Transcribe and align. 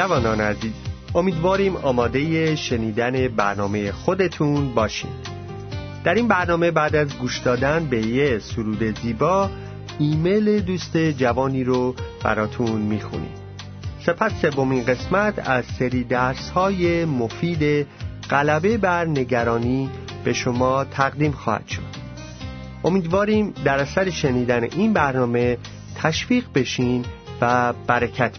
جوانان 0.00 0.40
عزیز 0.40 0.72
امیدواریم 1.14 1.76
آماده 1.76 2.56
شنیدن 2.56 3.28
برنامه 3.28 3.92
خودتون 3.92 4.74
باشین. 4.74 5.10
در 6.04 6.14
این 6.14 6.28
برنامه 6.28 6.70
بعد 6.70 6.96
از 6.96 7.18
گوش 7.18 7.38
دادن 7.38 7.86
به 7.86 8.06
یه 8.06 8.38
سرود 8.38 9.00
زیبا 9.00 9.50
ایمیل 9.98 10.60
دوست 10.60 10.96
جوانی 10.96 11.64
رو 11.64 11.94
براتون 12.24 12.80
می‌خونیم. 12.80 13.34
سپس 14.06 14.32
سومین 14.40 14.84
قسمت 14.84 15.48
از 15.48 15.64
سری 15.78 16.04
درس 16.04 16.50
های 16.50 17.04
مفید 17.04 17.86
غلبه 18.30 18.78
بر 18.78 19.04
نگرانی 19.04 19.90
به 20.24 20.32
شما 20.32 20.84
تقدیم 20.84 21.32
خواهد 21.32 21.68
شد. 21.68 21.82
امیدواریم 22.84 23.54
در 23.64 23.78
اثر 23.78 24.10
شنیدن 24.10 24.64
این 24.64 24.92
برنامه 24.92 25.58
تشویق 25.94 26.44
بشین 26.54 27.04
و 27.40 27.72
برکت 27.86 28.38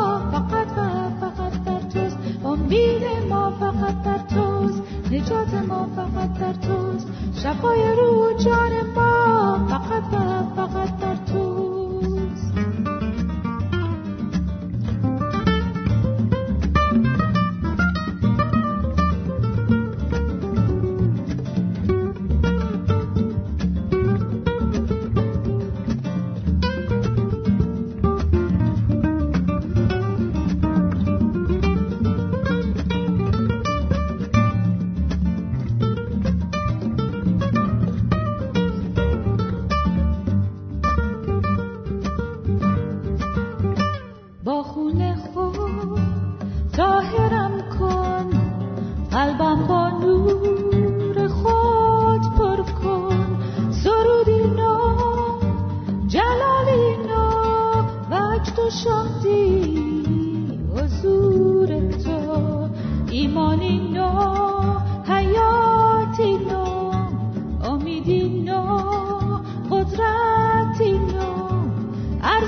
امید 2.71 3.03
ما 3.29 3.51
فقط 3.59 4.01
در 4.03 4.17
توست 4.17 4.81
نجات 5.11 5.53
ما 5.53 5.89
فقط 5.95 6.33
در 6.33 6.53
توست 6.53 7.07
شفای 7.43 7.95
رو 7.97 8.33
جان 8.37 8.93
ما 8.95 9.67
فقط 9.69 10.03
و 10.13 10.43
فقط 10.55 10.97
در 10.97 11.15
توست 11.15 11.50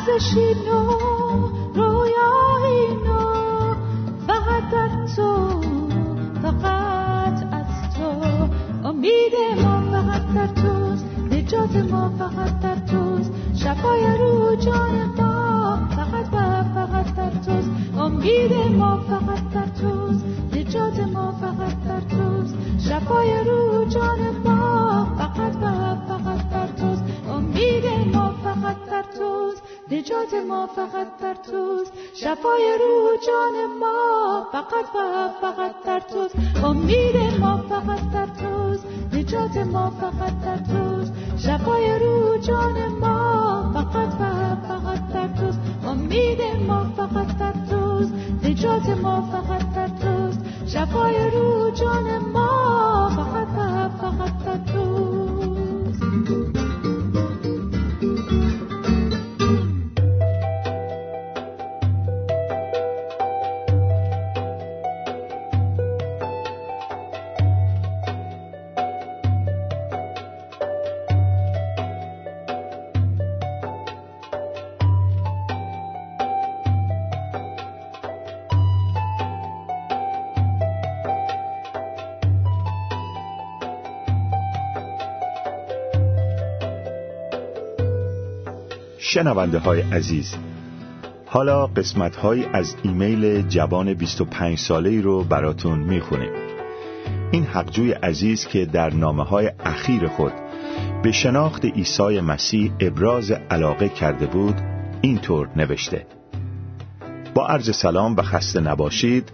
ارزشی 0.07 0.53
نو 0.65 0.81
رویایی 1.75 2.87
نو 3.05 3.19
فقط 4.27 4.69
در 4.71 4.89
تو 5.15 5.61
فقط 6.41 7.43
از 7.51 7.95
تو. 7.95 8.47
امید 8.87 9.33
ما 9.63 9.81
فقط 9.91 10.33
در 10.35 10.47
توست 10.47 11.05
نجات 11.31 11.75
ما 11.75 12.11
فقط 12.19 12.59
در 12.59 12.75
توست. 12.75 13.31
شفای 13.55 14.17
رو 14.17 14.55
جان 14.55 15.05
ما 15.17 15.79
فقط 15.95 16.33
و 16.33 16.63
فقط 16.73 17.15
در 17.15 17.29
توست. 17.29 17.69
امید 17.97 18.53
ما 18.77 18.97
فقط 18.97 19.49
در 19.53 19.67
توست 19.81 20.25
نجات 20.53 20.99
ما 20.99 21.31
فقط 21.31 21.83
در 21.87 22.01
توست. 22.01 22.55
شفای 22.89 23.43
رو 23.43 23.85
جان 23.85 24.19
ما 24.45 25.07
فقط 25.17 25.55
و 25.55 25.95
فقط 26.07 26.49
در 26.49 26.67
توست. 26.67 27.03
امید 27.29 27.85
ما 28.15 28.33
فقط 28.43 28.77
در 28.91 29.01
توست. 29.01 29.42
نجات 29.93 30.33
ما 30.49 30.67
فقط 30.67 31.07
در 31.21 31.33
توست. 31.33 31.93
شفای 32.13 32.77
روح 32.81 33.17
جان 33.27 33.77
ما 33.79 34.47
فقط 34.51 34.85
و 34.95 35.29
فقط 35.41 35.75
در 35.85 35.99
توست. 35.99 36.35
امید 36.63 37.15
ما 37.39 37.57
فقط 37.69 38.11
در 38.13 38.25
توست. 38.25 38.85
نجات 39.13 39.57
ما 39.57 39.89
فقط 39.89 40.33
در 40.45 40.57
توست. 40.57 41.13
شفای 41.37 41.99
روح 41.99 42.37
جان 42.37 42.87
ما 42.87 43.71
فقط 43.73 44.13
و 44.19 44.55
فقط 44.67 45.13
در 45.13 45.27
توست. 45.27 45.59
امید 45.87 46.41
ما 46.67 46.85
فقط 46.97 47.37
در 47.37 47.53
توست. 47.69 48.13
نجات 48.43 48.89
ما 48.89 49.21
فقط 49.21 49.73
در 49.75 49.87
توست. 49.87 50.39
شفای 50.67 51.29
روح 51.29 51.71
جان 51.71 52.12
شنونده 89.13 89.59
های 89.59 89.81
عزیز 89.81 90.35
حالا 91.25 91.67
قسمت 91.67 92.15
های 92.15 92.45
از 92.45 92.75
ایمیل 92.83 93.41
جوان 93.41 93.93
25 93.93 94.57
ساله 94.57 94.89
ای 94.89 95.01
رو 95.01 95.23
براتون 95.23 95.79
می‌خونیم. 95.79 96.31
این 97.31 97.43
حقجوی 97.43 97.91
عزیز 97.91 98.47
که 98.47 98.65
در 98.65 98.93
نامه 98.93 99.23
های 99.23 99.51
اخیر 99.65 100.07
خود 100.07 100.33
به 101.03 101.11
شناخت 101.11 101.65
عیسی 101.65 102.21
مسیح 102.21 102.71
ابراز 102.79 103.31
علاقه 103.31 103.89
کرده 103.89 104.25
بود 104.25 104.55
اینطور 105.01 105.49
نوشته. 105.55 106.07
با 107.33 107.47
عرض 107.47 107.75
سلام 107.75 108.15
و 108.15 108.21
خسته 108.21 108.59
نباشید 108.59 109.31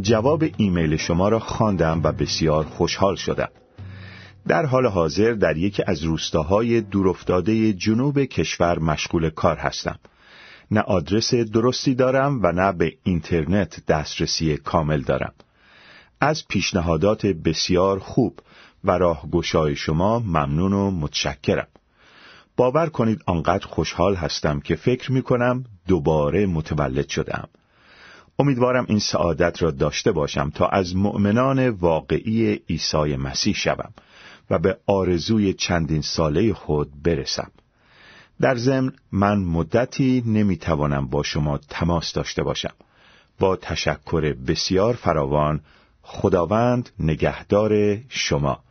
جواب 0.00 0.44
ایمیل 0.56 0.96
شما 0.96 1.28
را 1.28 1.38
خواندم 1.38 2.00
و 2.04 2.12
بسیار 2.12 2.64
خوشحال 2.64 3.16
شدم. 3.16 3.48
در 4.48 4.66
حال 4.66 4.86
حاضر 4.86 5.32
در 5.32 5.56
یکی 5.56 5.82
از 5.86 6.02
روستاهای 6.02 6.80
دورافتاده 6.80 7.72
جنوب 7.72 8.24
کشور 8.24 8.78
مشغول 8.78 9.30
کار 9.30 9.56
هستم. 9.56 9.98
نه 10.70 10.80
آدرس 10.80 11.34
درستی 11.34 11.94
دارم 11.94 12.40
و 12.42 12.52
نه 12.52 12.72
به 12.72 12.92
اینترنت 13.02 13.86
دسترسی 13.86 14.56
کامل 14.56 15.00
دارم. 15.00 15.32
از 16.20 16.48
پیشنهادات 16.48 17.26
بسیار 17.26 17.98
خوب 17.98 18.40
و 18.84 18.90
راهگشای 18.90 19.76
شما 19.76 20.18
ممنون 20.18 20.72
و 20.72 20.90
متشکرم. 20.90 21.68
باور 22.56 22.86
کنید 22.86 23.22
آنقدر 23.26 23.66
خوشحال 23.66 24.14
هستم 24.14 24.60
که 24.60 24.76
فکر 24.76 25.12
می 25.12 25.22
کنم 25.22 25.64
دوباره 25.88 26.46
متولد 26.46 27.08
شدم. 27.08 27.48
امیدوارم 28.38 28.86
این 28.88 28.98
سعادت 28.98 29.62
را 29.62 29.70
داشته 29.70 30.12
باشم 30.12 30.50
تا 30.50 30.66
از 30.66 30.96
مؤمنان 30.96 31.68
واقعی 31.68 32.60
عیسی 32.68 33.16
مسیح 33.16 33.54
شوم 33.54 33.92
و 34.50 34.58
به 34.58 34.78
آرزوی 34.86 35.52
چندین 35.52 36.02
ساله 36.02 36.54
خود 36.54 37.02
برسم. 37.02 37.50
در 38.40 38.56
ضمن 38.56 38.92
من 39.12 39.38
مدتی 39.38 40.22
نمی‌توانم 40.26 41.06
با 41.06 41.22
شما 41.22 41.58
تماس 41.58 42.12
داشته 42.12 42.42
باشم. 42.42 42.74
با 43.38 43.56
تشکر 43.56 44.32
بسیار 44.32 44.94
فراوان 44.94 45.60
خداوند 46.02 46.90
نگهدار 46.98 47.98
شما 48.08 48.64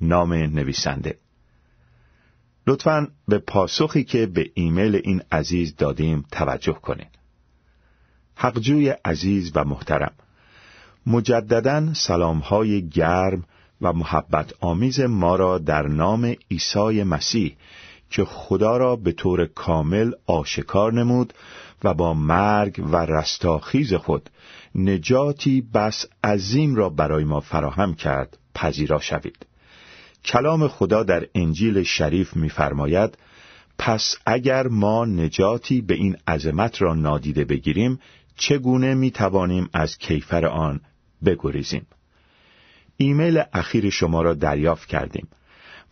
نام 0.00 0.32
نویسنده 0.32 1.18
لطفا 2.66 3.08
به 3.28 3.38
پاسخی 3.38 4.04
که 4.04 4.26
به 4.26 4.50
ایمیل 4.54 5.00
این 5.04 5.22
عزیز 5.32 5.76
دادیم 5.76 6.24
توجه 6.32 6.72
کنید 6.72 7.08
حقجوی 8.34 8.88
عزیز 8.88 9.52
و 9.54 9.64
محترم 9.64 10.12
مجددا 11.06 11.94
سلامهای 11.94 12.88
گرم 12.88 13.44
و 13.80 13.92
محبت 13.92 14.52
آمیز 14.60 15.00
ما 15.00 15.36
را 15.36 15.58
در 15.58 15.86
نام 15.86 16.34
عیسی 16.50 17.02
مسیح 17.02 17.56
که 18.10 18.24
خدا 18.24 18.76
را 18.76 18.96
به 18.96 19.12
طور 19.12 19.46
کامل 19.46 20.12
آشکار 20.26 20.92
نمود 20.92 21.32
و 21.84 21.94
با 21.94 22.14
مرگ 22.14 22.84
و 22.92 22.96
رستاخیز 22.96 23.94
خود 23.94 24.30
نجاتی 24.74 25.60
بس 25.60 26.06
عظیم 26.24 26.74
را 26.74 26.88
برای 26.88 27.24
ما 27.24 27.40
فراهم 27.40 27.94
کرد 27.94 28.38
پذیرا 28.54 29.00
شوید. 29.00 29.46
کلام 30.24 30.68
خدا 30.68 31.02
در 31.02 31.26
انجیل 31.34 31.82
شریف 31.82 32.36
می‌فرماید 32.36 33.18
پس 33.78 34.16
اگر 34.26 34.66
ما 34.66 35.04
نجاتی 35.04 35.80
به 35.80 35.94
این 35.94 36.16
عظمت 36.28 36.82
را 36.82 36.94
نادیده 36.94 37.44
بگیریم 37.44 38.00
چگونه 38.36 38.94
می 38.94 39.10
توانیم 39.10 39.68
از 39.72 39.98
کیفر 39.98 40.46
آن 40.46 40.80
بگریزیم؟ 41.24 41.86
ایمیل 42.96 43.42
اخیر 43.52 43.90
شما 43.90 44.22
را 44.22 44.34
دریافت 44.34 44.88
کردیم 44.88 45.28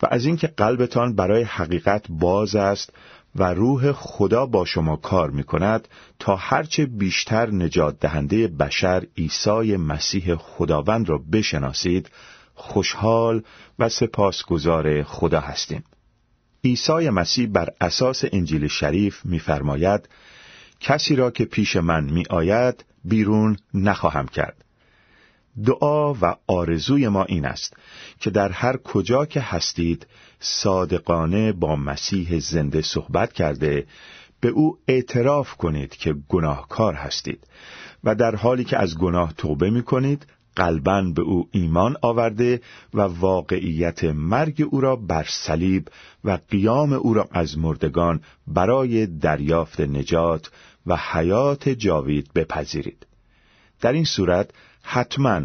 و 0.02 0.06
از 0.10 0.26
اینکه 0.26 0.46
قلبتان 0.46 1.14
برای 1.14 1.42
حقیقت 1.42 2.06
باز 2.08 2.56
است 2.56 2.92
و 3.36 3.54
روح 3.54 3.92
خدا 3.92 4.46
با 4.46 4.64
شما 4.64 4.96
کار 4.96 5.30
می 5.30 5.44
کند 5.44 5.88
تا 6.18 6.36
هرچه 6.36 6.86
بیشتر 6.86 7.50
نجات 7.50 8.00
دهنده 8.00 8.48
بشر 8.48 9.06
عیسی 9.18 9.76
مسیح 9.76 10.34
خداوند 10.34 11.08
را 11.08 11.18
بشناسید 11.32 12.10
خوشحال 12.54 13.42
و 13.78 13.88
سپاسگزار 13.88 15.02
خدا 15.02 15.40
هستیم. 15.40 15.84
عیسی 16.64 17.10
مسیح 17.10 17.48
بر 17.48 17.68
اساس 17.80 18.24
انجیل 18.32 18.66
شریف 18.66 19.24
می‌فرماید 19.24 20.08
کسی 20.80 21.16
را 21.16 21.30
که 21.30 21.44
پیش 21.44 21.76
من 21.76 22.04
می 22.04 22.24
آید 22.30 22.84
بیرون 23.04 23.56
نخواهم 23.74 24.28
کرد. 24.28 24.63
دعا 25.64 26.14
و 26.14 26.36
آرزوی 26.46 27.08
ما 27.08 27.24
این 27.24 27.44
است 27.44 27.76
که 28.20 28.30
در 28.30 28.48
هر 28.48 28.76
کجا 28.76 29.26
که 29.26 29.40
هستید 29.40 30.06
صادقانه 30.40 31.52
با 31.52 31.76
مسیح 31.76 32.38
زنده 32.38 32.82
صحبت 32.82 33.32
کرده 33.32 33.86
به 34.40 34.48
او 34.48 34.78
اعتراف 34.88 35.54
کنید 35.54 35.96
که 35.96 36.14
گناهکار 36.28 36.94
هستید 36.94 37.46
و 38.04 38.14
در 38.14 38.34
حالی 38.36 38.64
که 38.64 38.78
از 38.78 38.98
گناه 38.98 39.32
توبه 39.32 39.70
می 39.70 39.82
کنید 39.82 40.26
قلبا 40.56 41.02
به 41.02 41.22
او 41.22 41.48
ایمان 41.52 41.96
آورده 42.02 42.60
و 42.94 43.00
واقعیت 43.00 44.04
مرگ 44.04 44.68
او 44.70 44.80
را 44.80 44.96
بر 44.96 45.26
صلیب 45.28 45.88
و 46.24 46.38
قیام 46.50 46.92
او 46.92 47.14
را 47.14 47.28
از 47.32 47.58
مردگان 47.58 48.20
برای 48.46 49.06
دریافت 49.06 49.80
نجات 49.80 50.50
و 50.86 50.96
حیات 50.96 51.68
جاوید 51.68 52.32
بپذیرید. 52.34 53.06
در 53.80 53.92
این 53.92 54.04
صورت 54.04 54.50
حتما 54.84 55.40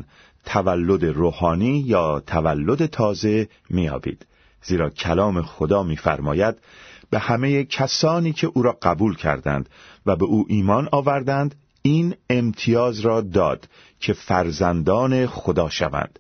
تولد 0.45 1.05
روحانی 1.05 1.79
یا 1.79 2.19
تولد 2.27 2.85
تازه 2.85 3.47
میابید 3.69 4.25
زیرا 4.63 4.89
کلام 4.89 5.41
خدا 5.41 5.83
میفرماید 5.83 6.55
به 7.09 7.19
همه 7.19 7.63
کسانی 7.63 8.33
که 8.33 8.47
او 8.47 8.63
را 8.63 8.77
قبول 8.81 9.15
کردند 9.15 9.69
و 10.05 10.15
به 10.15 10.25
او 10.25 10.45
ایمان 10.49 10.89
آوردند 10.91 11.55
این 11.81 12.15
امتیاز 12.29 12.99
را 12.99 13.21
داد 13.21 13.69
که 13.99 14.13
فرزندان 14.13 15.27
خدا 15.27 15.69
شوند 15.69 16.19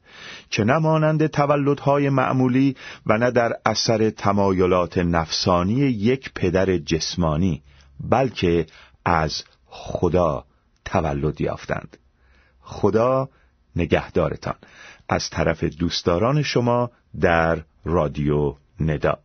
که 0.49 0.63
نه 0.63 0.77
مانند 0.77 1.27
تولدهای 1.27 2.09
معمولی 2.09 2.75
و 3.05 3.17
نه 3.17 3.31
در 3.31 3.53
اثر 3.65 4.09
تمایلات 4.09 4.97
نفسانی 4.97 5.75
یک 5.79 6.31
پدر 6.35 6.77
جسمانی 6.77 7.61
بلکه 7.99 8.65
از 9.05 9.43
خدا 9.65 10.45
تولد 10.85 11.41
یافتند. 11.41 11.97
خدا 12.69 13.29
نگهدارتان. 13.75 14.55
از 15.09 15.29
طرف 15.29 15.63
دوستداران 15.63 16.41
شما 16.43 16.91
در 17.19 17.63
رادیو 17.85 18.55
ندا. 18.79 19.19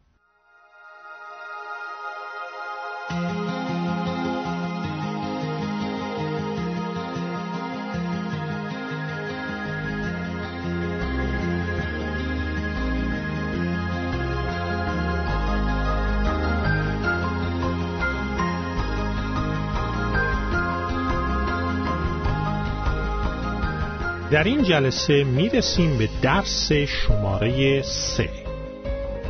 در 24.44 24.50
این 24.50 24.62
جلسه 24.62 25.24
می‌رسیم 25.24 25.98
به 25.98 26.08
درس 26.22 26.72
شماره 26.72 27.82
سه. 27.82 28.30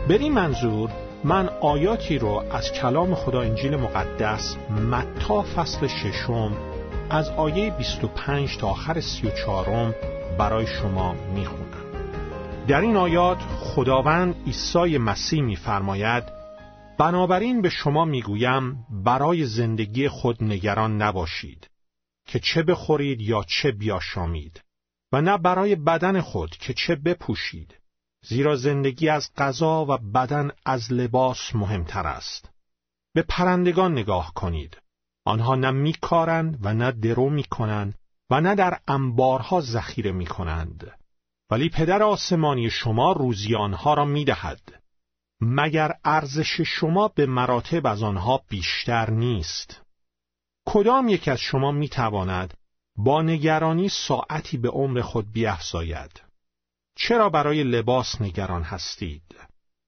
به 0.08 0.14
این 0.14 0.32
منظور 0.32 0.90
من 1.24 1.48
آیاتی 1.48 2.18
رو 2.18 2.44
از 2.50 2.72
کلام 2.72 3.14
خدا 3.14 3.40
انجیل 3.40 3.76
مقدس 3.76 4.56
متا 4.90 5.42
فصل 5.42 5.86
ششم 5.86 6.52
از 7.10 7.30
آیه 7.30 7.70
25 7.70 8.56
تا 8.56 8.68
آخر 8.68 9.00
34 9.00 9.94
برای 10.38 10.66
شما 10.66 11.14
می‌خونم. 11.34 11.84
در 12.68 12.80
این 12.80 12.96
آیات 12.96 13.38
خداوند 13.60 14.34
عیسی 14.46 14.98
مسیح 14.98 15.42
میفرماید 15.42 16.24
بنابراین 16.98 17.62
به 17.62 17.68
شما 17.68 18.04
می‌گویم 18.04 18.86
برای 19.04 19.44
زندگی 19.44 20.08
خود 20.08 20.44
نگران 20.44 21.02
نباشید 21.02 21.70
که 22.26 22.38
چه 22.38 22.62
بخورید 22.62 23.20
یا 23.20 23.44
چه 23.48 23.72
بیاشامید. 23.72 24.63
و 25.14 25.20
نه 25.20 25.38
برای 25.38 25.74
بدن 25.74 26.20
خود 26.20 26.50
که 26.50 26.74
چه 26.74 26.94
بپوشید 26.94 27.74
زیرا 28.24 28.56
زندگی 28.56 29.08
از 29.08 29.30
غذا 29.36 29.84
و 29.84 29.98
بدن 29.98 30.50
از 30.64 30.92
لباس 30.92 31.54
مهمتر 31.54 32.06
است. 32.06 32.50
به 33.14 33.22
پرندگان 33.22 33.92
نگاه 33.92 34.32
کنید. 34.34 34.76
آنها 35.24 35.54
نه 35.54 35.70
میکارند 35.70 36.58
و 36.62 36.74
نه 36.74 36.92
درو 36.92 37.30
می‌کنند 37.30 37.94
و 38.30 38.40
نه 38.40 38.54
در 38.54 38.78
انبارها 38.88 39.60
ذخیره 39.60 40.12
می‌کنند. 40.12 40.98
ولی 41.50 41.68
پدر 41.68 42.02
آسمانی 42.02 42.70
شما 42.70 43.12
روزی 43.12 43.54
آنها 43.54 43.94
را 43.94 44.04
می‌دهد. 44.04 44.82
مگر 45.40 45.92
ارزش 46.04 46.60
شما 46.60 47.08
به 47.08 47.26
مراتب 47.26 47.86
از 47.86 48.02
آنها 48.02 48.42
بیشتر 48.48 49.10
نیست؟ 49.10 49.82
کدام 50.66 51.08
یک 51.08 51.28
از 51.28 51.38
شما 51.38 51.72
می‌تواند 51.72 52.54
با 52.96 53.22
نگرانی 53.22 53.88
ساعتی 53.88 54.56
به 54.56 54.68
عمر 54.68 55.00
خود 55.00 55.32
بیافزاید 55.32 56.22
چرا 56.96 57.28
برای 57.28 57.64
لباس 57.64 58.20
نگران 58.20 58.62
هستید؟ 58.62 59.34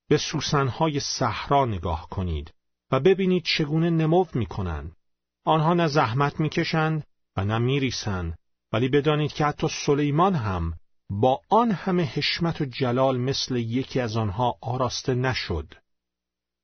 به 0.09 0.19
سوسنهای 0.19 1.01
صحرا 1.01 1.65
نگاه 1.65 2.09
کنید 2.11 2.55
و 2.93 3.01
ببینید 3.01 3.45
چگونه 3.45 3.91
نمو 3.91 4.27
می‌کنند. 4.35 4.97
آنها 5.45 5.75
نه 5.75 5.87
زحمت 5.87 6.41
می‌کشند 6.41 7.07
و 7.37 7.45
نه 7.45 7.59
میریسند 7.59 8.39
ولی 8.73 8.89
بدانید 8.89 9.33
که 9.33 9.45
حتی 9.45 9.69
سلیمان 9.87 10.35
هم 10.35 10.75
با 11.11 11.41
آن 11.51 11.71
همه 11.71 12.05
حشمت 12.05 12.61
و 12.61 12.65
جلال 12.65 13.19
مثل 13.19 13.57
یکی 13.57 14.01
از 14.01 14.17
آنها 14.17 14.59
آراسته 14.61 15.15
نشد. 15.15 15.75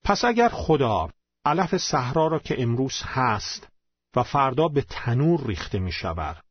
پس 0.04 0.24
اگر 0.24 0.48
خدا 0.48 1.10
علف 1.44 1.76
صحرا 1.76 2.26
را 2.26 2.38
که 2.38 2.62
امروز 2.62 3.02
هست 3.04 3.71
و 4.16 4.22
فردا 4.22 4.68
به 4.68 4.82
تنور 4.82 5.46
ریخته 5.46 5.78
می 5.78 5.92
شود. 5.92 6.44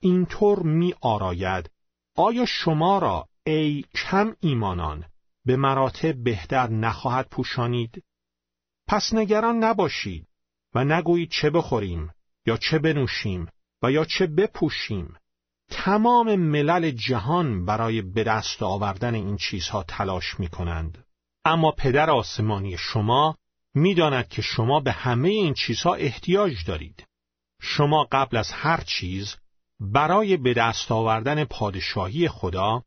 اینطور 0.00 0.62
می 0.62 0.94
آراید 1.00 1.70
آیا 2.16 2.46
شما 2.46 2.98
را 2.98 3.28
ای 3.46 3.84
کم 3.94 4.36
ایمانان 4.40 5.04
به 5.44 5.56
مراتب 5.56 6.22
بهتر 6.24 6.70
نخواهد 6.70 7.28
پوشانید؟ 7.28 8.04
پس 8.88 9.14
نگران 9.14 9.56
نباشید 9.56 10.28
و 10.74 10.84
نگویید 10.84 11.30
چه 11.30 11.50
بخوریم 11.50 12.10
یا 12.46 12.56
چه 12.56 12.78
بنوشیم 12.78 13.48
و 13.82 13.90
یا 13.90 14.04
چه 14.04 14.26
بپوشیم. 14.26 15.16
تمام 15.70 16.36
ملل 16.36 16.90
جهان 16.90 17.64
برای 17.64 18.02
به 18.02 18.24
دست 18.24 18.62
آوردن 18.62 19.14
این 19.14 19.36
چیزها 19.36 19.82
تلاش 19.82 20.40
می 20.40 20.48
کنند. 20.48 21.04
اما 21.44 21.70
پدر 21.70 22.10
آسمانی 22.10 22.76
شما 22.78 23.36
می‌داند 23.74 24.28
که 24.28 24.42
شما 24.42 24.80
به 24.80 24.92
همه 24.92 25.28
این 25.28 25.54
چیزها 25.54 25.94
احتیاج 25.94 26.64
دارید. 26.66 27.06
شما 27.60 28.08
قبل 28.12 28.36
از 28.36 28.52
هر 28.52 28.80
چیز 28.80 29.36
برای 29.80 30.36
به 30.36 30.54
دست 30.54 30.92
آوردن 30.92 31.44
پادشاهی 31.44 32.28
خدا 32.28 32.84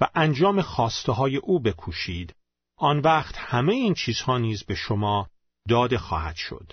و 0.00 0.08
انجام 0.14 0.62
خواسته 0.62 1.12
های 1.12 1.36
او 1.36 1.60
بکوشید. 1.60 2.34
آن 2.76 2.98
وقت 2.98 3.36
همه 3.38 3.72
این 3.72 3.94
چیزها 3.94 4.38
نیز 4.38 4.64
به 4.64 4.74
شما 4.74 5.28
داده 5.68 5.98
خواهد 5.98 6.36
شد. 6.36 6.72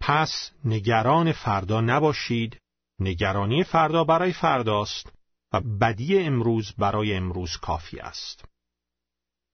پس 0.00 0.50
نگران 0.64 1.32
فردا 1.32 1.80
نباشید. 1.80 2.60
نگرانی 3.00 3.64
فردا 3.64 4.04
برای 4.04 4.32
فرداست 4.32 5.12
و 5.52 5.60
بدی 5.60 6.18
امروز 6.18 6.72
برای 6.78 7.14
امروز 7.14 7.56
کافی 7.56 7.98
است. 7.98 8.44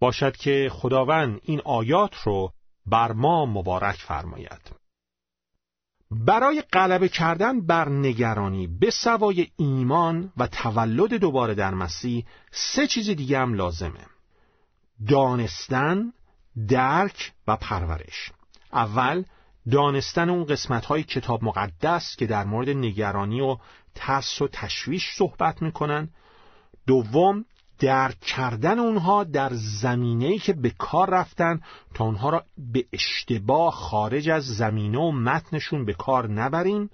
باشد 0.00 0.36
که 0.36 0.68
خداوند 0.72 1.40
این 1.42 1.60
آیات 1.64 2.14
رو 2.14 2.52
بر 2.86 3.12
ما 3.12 3.46
مبارک 3.46 3.96
فرماید. 3.96 4.80
برای 6.10 6.62
غلبه 6.72 7.08
کردن 7.08 7.66
بر 7.66 7.88
نگرانی 7.88 8.66
به 8.66 8.90
سوای 8.90 9.48
ایمان 9.56 10.32
و 10.36 10.46
تولد 10.46 11.14
دوباره 11.14 11.54
در 11.54 11.74
مسیح 11.74 12.26
سه 12.50 12.86
چیز 12.86 13.10
دیگه 13.10 13.38
هم 13.38 13.54
لازمه. 13.54 14.06
دانستن، 15.08 16.12
درک 16.68 17.32
و 17.46 17.56
پرورش. 17.56 18.32
اول 18.72 19.24
دانستن 19.70 20.30
اون 20.30 20.44
قسمت 20.44 20.84
های 20.84 21.02
کتاب 21.02 21.44
مقدس 21.44 22.16
که 22.16 22.26
در 22.26 22.44
مورد 22.44 22.68
نگرانی 22.68 23.40
و 23.40 23.56
ترس 23.94 24.42
و 24.42 24.48
تشویش 24.48 25.10
صحبت 25.16 25.62
می‌کنن. 25.62 26.08
دوم 26.86 27.44
درک 27.80 28.20
کردن 28.20 28.78
اونها 28.78 29.24
در 29.24 29.50
زمینه‌ای 29.52 30.38
که 30.38 30.52
به 30.52 30.70
کار 30.70 31.10
رفتن 31.10 31.60
تا 31.94 32.04
اونها 32.04 32.30
را 32.30 32.44
به 32.72 32.84
اشتباه 32.92 33.72
خارج 33.72 34.28
از 34.28 34.44
زمینه 34.44 34.98
و 34.98 35.12
متنشون 35.12 35.84
به 35.84 35.92
کار 35.92 36.28
نبریم 36.28 36.90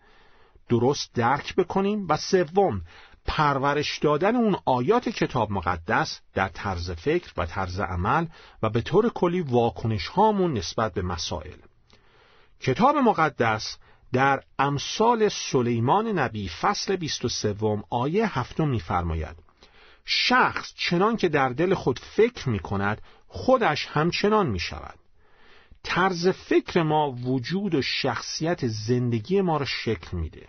درست 0.68 1.14
درک 1.14 1.54
بکنیم 1.54 2.06
و 2.08 2.16
سوم 2.16 2.82
پرورش 3.26 3.98
دادن 3.98 4.36
اون 4.36 4.56
آیات 4.64 5.08
کتاب 5.08 5.50
مقدس 5.50 6.20
در 6.34 6.48
طرز 6.48 6.90
فکر 6.90 7.32
و 7.36 7.46
طرز 7.46 7.80
عمل 7.80 8.26
و 8.62 8.70
به 8.70 8.80
طور 8.80 9.08
کلی 9.08 9.40
واکنش 9.40 10.06
هامون 10.06 10.52
نسبت 10.52 10.94
به 10.94 11.02
مسائل. 11.02 11.56
کتاب 12.60 12.96
مقدس 12.96 13.78
در 14.12 14.42
امثال 14.58 15.28
سلیمان 15.28 16.06
نبی 16.06 16.48
فصل 16.48 16.96
23 16.96 17.56
آیه 17.90 18.38
هفتم 18.38 18.68
می‌فرماید 18.68 19.45
شخص 20.06 20.72
چنان 20.76 21.16
که 21.16 21.28
در 21.28 21.48
دل 21.48 21.74
خود 21.74 21.98
فکر 21.98 22.48
می 22.48 22.58
کند 22.58 23.02
خودش 23.28 23.86
همچنان 23.86 24.46
می 24.46 24.60
شود 24.60 24.98
طرز 25.82 26.28
فکر 26.28 26.82
ما 26.82 27.10
وجود 27.10 27.74
و 27.74 27.82
شخصیت 27.82 28.66
زندگی 28.66 29.40
ما 29.40 29.56
را 29.56 29.64
شکل 29.64 30.16
میده. 30.16 30.46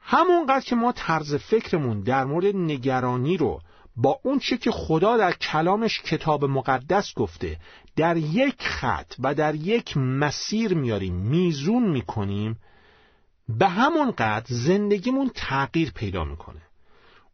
همونقدر 0.00 0.64
که 0.64 0.76
ما 0.76 0.92
طرز 0.92 1.34
فکرمون 1.34 2.00
در 2.00 2.24
مورد 2.24 2.56
نگرانی 2.56 3.36
رو 3.36 3.60
با 3.96 4.20
اون 4.22 4.38
چه 4.38 4.56
که 4.56 4.70
خدا 4.70 5.16
در 5.16 5.32
کلامش 5.32 6.02
کتاب 6.02 6.44
مقدس 6.44 7.14
گفته 7.14 7.58
در 7.96 8.16
یک 8.16 8.62
خط 8.62 9.14
و 9.18 9.34
در 9.34 9.54
یک 9.54 9.96
مسیر 9.96 10.74
میاریم 10.74 11.14
میزون 11.14 11.88
می‌کنیم 11.88 12.58
به 13.48 13.68
همون 13.68 14.10
قدر 14.10 14.46
زندگیمون 14.48 15.30
تغییر 15.34 15.90
پیدا 15.90 16.24
می‌کنه. 16.24 16.65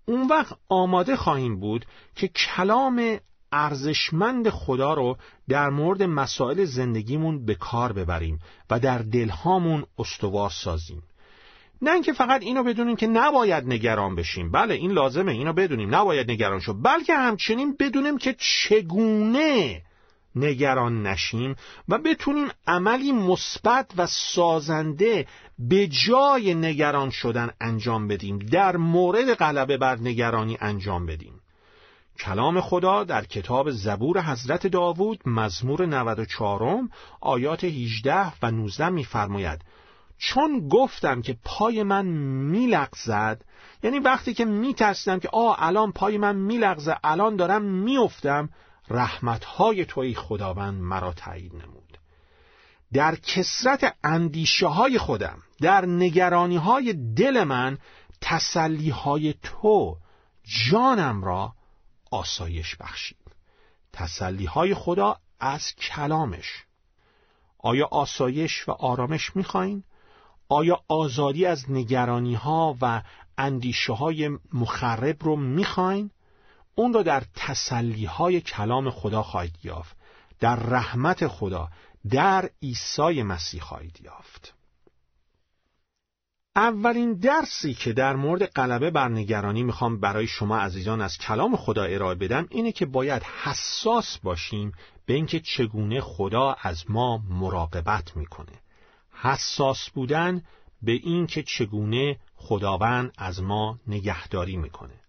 اون 0.07 0.29
وقت 0.29 0.57
آماده 0.69 1.17
خواهیم 1.17 1.61
بود 1.61 1.87
که 2.17 2.29
کلام 2.29 3.19
ارزشمند 3.53 4.49
خدا 4.49 4.95
رو 4.95 5.17
در 5.49 5.71
مورد 5.71 6.03
مسائل 6.03 6.65
زندگیمون 6.65 7.45
به 7.45 7.55
کار 7.55 7.93
ببریم 7.93 8.39
و 8.71 8.81
در 8.81 8.99
دلهامون 8.99 9.85
استوار 9.99 10.51
سازیم. 10.51 11.03
نه 11.83 11.93
اینکه 11.93 12.13
فقط 12.13 12.43
اینو 12.43 12.63
بدونیم 12.63 12.97
که 12.97 13.07
نباید 13.07 13.65
نگران 13.67 14.15
بشیم. 14.15 14.51
بله 14.51 14.75
این 14.75 14.91
لازمه 14.91 15.33
اینو 15.33 15.53
بدونیم 15.53 15.95
نباید 15.95 16.31
نگران 16.31 16.61
شد 16.61 16.77
بلکه 16.83 17.15
همچنین 17.15 17.77
بدونیم 17.81 18.19
که 18.19 18.37
چگونه 18.39 19.83
نگران 20.37 21.07
نشیم 21.07 21.57
و 21.89 21.99
بتونیم 21.99 22.49
عملی 22.67 23.13
مثبت 23.13 23.91
و 23.97 24.07
سازنده 24.07 25.27
به 25.59 25.87
جای 25.87 26.55
نگران 26.55 27.11
شدن 27.11 27.51
انجام 27.61 28.09
بدیم 28.09 28.39
در 28.39 28.77
مورد 28.77 29.35
غلبه 29.35 29.77
بر 29.77 29.97
نگرانی 29.97 30.59
انجام 30.61 31.07
بدیم 31.07 31.41
کلام 32.19 32.61
خدا 32.61 33.05
در 33.05 33.25
کتاب 33.25 33.71
زبور 33.71 34.21
حضرت 34.23 34.67
داوود 34.67 35.21
مزمور 35.27 35.87
94 35.87 36.79
آیات 37.21 37.65
18 37.65 38.33
و 38.43 38.51
19 38.51 38.89
می‌فرماید 38.89 39.61
چون 40.19 40.69
گفتم 40.69 41.23
که 41.23 41.37
پای 41.45 41.83
من 41.83 42.07
میلغزد 42.07 43.45
یعنی 43.83 43.99
وقتی 43.99 44.35
که 44.35 44.45
میترسیدم 44.45 45.19
که 45.19 45.29
آ 45.33 45.55
الان 45.59 45.93
پای 45.93 46.19
من 46.19 46.37
میلغزه 46.37 46.97
الان 47.05 47.37
دارم 47.37 47.63
میافتم 47.63 48.49
رحمتهای 48.93 49.85
توی 49.85 50.15
خداوند 50.15 50.83
مرا 50.83 51.13
تایید 51.13 51.55
نمود 51.55 51.99
در 52.93 53.17
کسرت 53.17 53.97
اندیشه 54.05 54.67
های 54.67 54.99
خودم 54.99 55.43
در 55.61 55.87
نگرانی 55.87 56.57
های 56.57 56.93
دل 56.93 57.45
من 57.45 57.79
تسلی 58.21 58.91
های 58.91 59.35
تو 59.43 59.97
جانم 60.71 61.25
را 61.25 61.53
آسایش 62.11 62.77
بخشید 62.77 63.17
تسلی 63.93 64.45
های 64.45 64.75
خدا 64.75 65.17
از 65.41 65.75
کلامش 65.75 66.65
آیا 67.59 67.89
آسایش 67.91 68.69
و 68.69 68.73
آرامش 68.73 69.37
می‌خواین؟ 69.37 69.85
آیا 70.49 70.81
آزادی 70.89 71.47
از 71.47 71.71
نگرانی 71.71 72.35
ها 72.35 72.77
و 72.81 73.03
اندیشه 73.39 73.93
های 73.93 74.31
مخرب 74.53 75.17
رو 75.25 75.37
می‌خواین؟ 75.37 76.11
اون 76.75 76.93
را 76.93 77.03
در 77.03 77.23
تسلی 77.37 78.05
های 78.05 78.41
کلام 78.41 78.91
خدا 78.91 79.23
خواهید 79.23 79.59
یافت. 79.65 79.97
در 80.41 80.57
رحمت 80.57 81.27
خدا 81.27 81.69
در 82.11 82.51
عیسی 82.63 83.23
مسیح 83.23 83.61
خواهید 83.61 84.01
یافت. 84.05 84.55
اولین 86.57 87.15
درسی 87.15 87.75
که 87.75 87.93
در 87.93 88.17
مورد 88.17 88.45
غلبه 88.45 88.91
بر 88.91 89.09
نگرانی 89.09 89.63
می‌خوام 89.63 90.01
برای 90.01 90.27
شما 90.27 90.59
عزیزان 90.59 91.01
از 91.01 91.19
کلام 91.19 91.57
خدا 91.57 91.83
ارائه 91.83 92.15
بدم 92.15 92.47
اینه 92.51 92.73
که 92.73 92.87
باید 92.87 93.23
حساس 93.23 94.19
باشیم 94.19 94.73
به 95.07 95.15
اینکه 95.15 95.41
چگونه 95.41 96.01
خدا 96.01 96.57
از 96.63 96.91
ما 96.91 97.19
مراقبت 97.29 98.17
می‌کنه. 98.17 98.61
حساس 99.13 99.91
بودن 99.91 100.43
به 100.83 100.93
اینکه 100.93 101.43
چگونه 101.43 102.17
خداوند 102.37 103.13
از 103.19 103.43
ما 103.43 103.79
نگهداری 103.87 104.57
می‌کنه. 104.57 105.02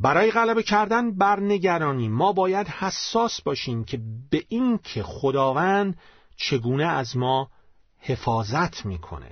برای 0.00 0.30
غلبه 0.30 0.62
کردن 0.62 1.14
بر 1.16 1.40
نگرانی 1.40 2.08
ما 2.08 2.32
باید 2.32 2.68
حساس 2.68 3.40
باشیم 3.40 3.84
که 3.84 4.00
به 4.30 4.44
این 4.48 4.78
که 4.78 5.02
خداوند 5.02 5.98
چگونه 6.36 6.86
از 6.86 7.16
ما 7.16 7.50
حفاظت 7.98 8.86
می‌کنه. 8.86 9.30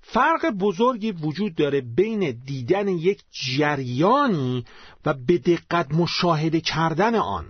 فرق 0.00 0.50
بزرگی 0.50 1.12
وجود 1.12 1.54
داره 1.54 1.80
بین 1.80 2.40
دیدن 2.46 2.88
یک 2.88 3.22
جریانی 3.30 4.64
و 5.06 5.14
به 5.14 5.38
دقت 5.38 5.94
مشاهده 5.94 6.60
کردن 6.60 7.14
آن. 7.14 7.46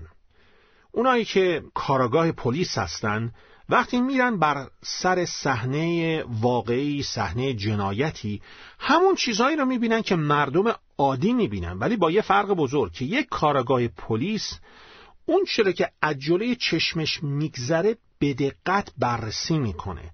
اونایی 0.93 1.25
که 1.25 1.62
کاراگاه 1.75 2.33
پلیس 2.33 2.78
هستند 2.78 3.35
وقتی 3.69 4.01
میرن 4.01 4.39
بر 4.39 4.69
سر 4.83 5.25
صحنه 5.25 6.23
واقعی 6.23 7.03
صحنه 7.03 7.55
جنایتی 7.55 8.43
همون 8.79 9.15
چیزهایی 9.15 9.57
رو 9.57 9.65
می‌بینن 9.65 10.03
که 10.03 10.17
مردم 10.17 10.75
عادی 10.99 11.33
می‌بینن. 11.33 11.79
ولی 11.79 11.97
با 11.97 12.11
یه 12.11 12.23
فرق 12.23 12.49
بزرگ 12.49 12.93
که 12.93 13.05
یک 13.05 13.27
کارگاه 13.31 13.89
پلیس 13.89 14.59
اون 15.27 15.45
چرا 15.45 15.73
که 15.73 15.91
عجله 16.03 16.55
چشمش 16.55 17.23
میگذره 17.23 17.97
به 18.19 18.35
دقت 18.35 18.93
بررسی 18.99 19.59
می‌کنه 19.59 20.11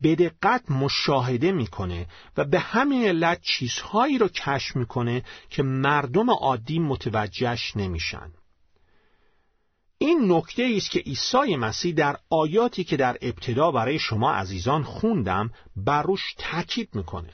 به 0.00 0.14
دقت 0.14 0.70
مشاهده 0.70 1.52
می‌کنه 1.52 2.06
و 2.36 2.44
به 2.44 2.58
همین 2.58 3.04
علت 3.04 3.40
چیزهایی 3.42 4.18
رو 4.18 4.28
کشف 4.28 4.76
می‌کنه 4.76 5.22
که 5.50 5.62
مردم 5.62 6.30
عادی 6.30 6.78
متوجهش 6.78 7.76
نمیشن. 7.76 8.30
این 10.02 10.32
نکته 10.32 10.72
است 10.76 10.90
که 10.90 10.98
عیسی 10.98 11.56
مسیح 11.56 11.94
در 11.94 12.16
آیاتی 12.30 12.84
که 12.84 12.96
در 12.96 13.16
ابتدا 13.22 13.70
برای 13.70 13.98
شما 13.98 14.32
عزیزان 14.32 14.82
خوندم 14.82 15.50
بر 15.76 16.02
روش 16.02 16.34
تاکید 16.38 16.88
می‌کنه. 16.94 17.28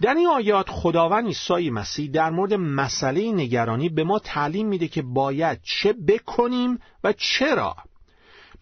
در 0.00 0.14
این 0.14 0.26
آیات 0.26 0.70
خداوند 0.70 1.26
عیسی 1.26 1.70
مسیح 1.70 2.10
در 2.10 2.30
مورد 2.30 2.54
مسئله 2.54 3.32
نگرانی 3.32 3.88
به 3.88 4.04
ما 4.04 4.18
تعلیم 4.18 4.68
میده 4.68 4.88
که 4.88 5.02
باید 5.02 5.60
چه 5.62 5.92
بکنیم 5.92 6.78
و 7.04 7.12
چرا. 7.12 7.76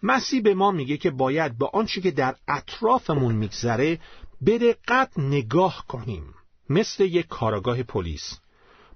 مسیح 0.03 0.41
به 0.41 0.53
ما 0.53 0.71
میگه 0.71 0.97
که 0.97 1.11
باید 1.11 1.57
به 1.57 1.69
آنچه 1.73 2.01
که 2.01 2.11
در 2.11 2.35
اطرافمون 2.47 3.35
میگذره 3.35 3.99
به 4.41 4.57
دقت 4.57 5.11
نگاه 5.17 5.85
کنیم. 5.87 6.33
مثل 6.69 7.03
یک 7.03 7.27
کاراگاه 7.27 7.83
پلیس. 7.83 8.39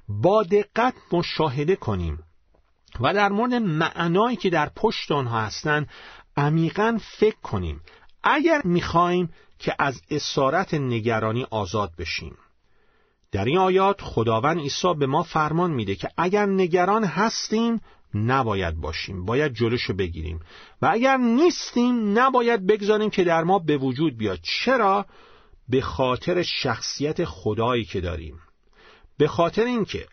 با 0.08 0.44
دقت 0.44 0.94
مشاهده 1.12 1.76
کنیم. 1.76 2.20
و 3.00 3.14
در 3.14 3.30
مورد 3.30 3.54
معنایی 3.54 4.36
که 4.36 4.50
در 4.50 4.70
پشت 4.76 5.12
آنها 5.12 5.42
هستند 5.42 5.90
عمیقا 6.38 7.00
فکر 7.02 7.40
کنیم. 7.44 7.82
اگر 8.24 8.62
می‌خواهیم 8.64 9.30
که 9.60 9.76
از 9.80 10.02
اسارت 10.10 10.74
نگرانی 10.74 11.48
آزاد 11.50 11.92
بشیم. 11.98 12.38
در 13.32 13.46
این 13.46 13.58
آیات 13.58 14.02
خداوند 14.02 14.60
عیسی 14.60 14.94
به 14.94 15.06
ما 15.06 15.24
فرمان 15.24 15.72
میده 15.72 15.96
که 15.96 16.10
اگر 16.18 16.46
نگران 16.46 17.04
هستیم 17.04 17.82
نباید 18.16 18.76
باشیم 18.76 19.26
باید 19.26 19.54
جلوشو 19.54 19.94
بگیریم. 19.94 20.40
و 20.82 20.90
اگر 20.92 21.18
نیستیم 21.18 22.20
نباید 22.20 22.68
بگذاریم 22.68 23.10
که 23.10 23.24
در 23.24 23.44
ما 23.44 23.60
به 23.60 23.78
وجود 23.78 24.18
بیاد. 24.18 24.40
چرا؟ 24.42 25.06
به 25.70 25.82
خاطر 25.82 26.44
شخصیت 26.44 27.26
خدایی 27.26 27.86
که 27.86 28.02
داریم. 28.02 28.40
به 29.18 29.28
خاطر 29.28 29.66
اینکه 29.66 30.08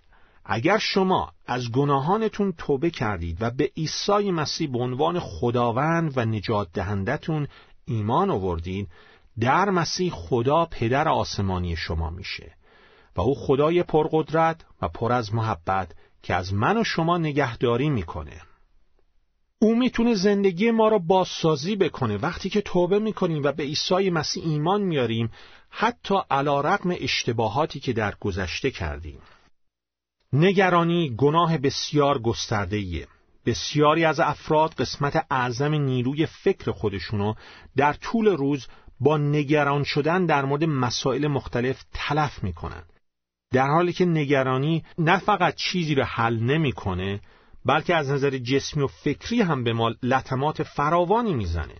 اگر 0.44 0.78
شما 0.78 1.32
از 1.46 1.72
گناهانتون 1.72 2.52
توبه 2.58 2.90
کردید 2.90 3.36
و 3.40 3.50
به 3.50 3.70
عیسی 3.76 4.30
مسیح 4.30 4.72
به 4.72 4.78
عنوان 4.78 5.20
خداوند 5.20 6.12
و 6.18 6.24
نجات 6.24 6.68
دهندتون 6.72 7.48
ایمان 7.84 8.30
آوردید 8.30 8.88
در 9.40 9.70
مسیح 9.70 10.12
خدا 10.12 10.64
پدر 10.64 11.08
آسمانی 11.08 11.76
شما 11.76 12.10
میشه 12.10 12.54
و 13.16 13.20
او 13.20 13.34
خدای 13.34 13.82
پرقدرت 13.82 14.64
و 14.82 14.88
پر 14.88 15.12
از 15.12 15.34
محبت 15.34 15.92
که 16.22 16.34
از 16.34 16.54
من 16.54 16.78
و 16.78 16.84
شما 16.84 17.18
نگهداری 17.18 17.90
می‌کنه. 17.90 18.40
او 19.58 19.74
می‌تونه 19.74 20.14
زندگی 20.14 20.70
ما 20.70 20.88
را 20.88 20.98
بازسازی 20.98 21.76
بکنه. 21.76 22.16
وقتی 22.16 22.50
که 22.50 22.60
توبه 22.60 22.98
می‌کنیم 22.98 23.42
و 23.44 23.52
به 23.52 23.62
عیسی 23.62 24.10
مسیح 24.10 24.44
ایمان 24.46 24.82
میاریم 24.82 25.30
حتی 25.70 26.14
علا 26.30 26.60
رقم 26.60 26.94
اشتباهاتی 27.00 27.80
که 27.80 27.92
در 27.92 28.14
گذشته 28.20 28.70
کردیم. 28.70 29.18
نگرانی 30.32 31.14
گناه 31.16 31.58
بسیار 31.58 32.18
گستردهیه 32.18 33.06
بسیاری 33.46 34.04
از 34.04 34.20
افراد 34.20 34.74
قسمت 34.74 35.26
اعظم 35.30 35.74
نیروی 35.74 36.26
فکر 36.26 36.70
خودشونو 36.70 37.34
در 37.76 37.92
طول 37.92 38.26
روز 38.26 38.66
با 39.00 39.16
نگران 39.18 39.84
شدن 39.84 40.26
در 40.26 40.44
مورد 40.44 40.64
مسائل 40.64 41.26
مختلف 41.26 41.84
تلف 41.94 42.42
می‌کنن. 42.42 42.82
در 43.52 43.66
حالی 43.66 43.92
که 43.92 44.04
نگرانی 44.04 44.84
نه 44.98 45.18
فقط 45.18 45.54
چیزی 45.54 45.94
رو 45.94 46.04
حل 46.04 46.38
نمی‌کنه 46.40 47.20
بلکه 47.64 47.94
از 47.94 48.10
نظر 48.10 48.38
جسمی 48.38 48.82
و 48.82 48.86
فکری 48.86 49.42
هم 49.42 49.64
به 49.64 49.72
ما 49.72 49.94
لطمات 50.02 50.62
فراوانی 50.62 51.34
می‌زنه. 51.34 51.76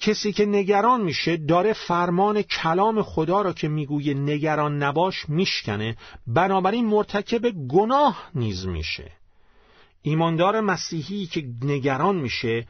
کسی 0.00 0.32
که 0.32 0.46
نگران 0.46 1.00
میشه 1.00 1.36
داره 1.36 1.72
فرمان 1.72 2.42
کلام 2.42 3.02
خدا 3.02 3.42
را 3.42 3.52
که 3.52 3.68
می‌گویه 3.68 4.14
نگران 4.14 4.82
نباش 4.82 5.28
میشکنه 5.28 5.96
بنابراین 6.26 6.86
مرتکب 6.86 7.50
گناه 7.68 8.30
نیز 8.34 8.66
میشه. 8.66 9.12
ایماندار 10.02 10.60
مسیحی 10.60 11.26
که 11.26 11.44
نگران 11.62 12.16
میشه 12.16 12.66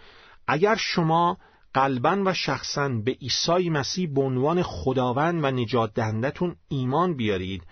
اگر 0.47 0.77
شما 0.77 1.39
قلبا 1.75 2.23
و 2.25 2.35
شخصا 2.35 2.89
به 2.89 3.13
عیسی 3.13 3.71
مسیح 3.71 4.15
به 4.15 4.21
عنوان 4.21 4.63
خداوند 4.63 5.45
و 5.45 5.51
نجات 5.51 5.95
دهندتون 5.95 6.57
ایمان 6.69 7.17
بیارید 7.17 7.63